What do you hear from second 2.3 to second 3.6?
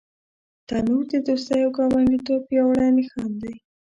پیاوړی نښان دی